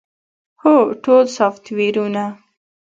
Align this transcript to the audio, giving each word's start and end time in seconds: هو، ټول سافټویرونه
هو، 0.61 0.75
ټول 1.03 1.25
سافټویرونه 1.37 2.23